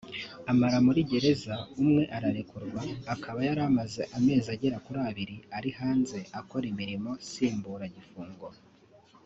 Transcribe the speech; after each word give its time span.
amara 0.51 0.77
muri 0.85 1.01
gereza 1.11 1.53
umwe 1.81 2.03
ararekurwa 2.17 2.81
akaba 3.13 3.39
yari 3.47 3.61
amaze 3.69 4.01
amezi 4.17 4.47
agera 4.55 4.77
kuri 4.85 4.99
abiri 5.09 5.35
ari 5.57 5.69
hanze 5.79 6.19
akora 6.39 6.65
imirimo 6.73 7.09
nsimburagifungo 7.21 8.47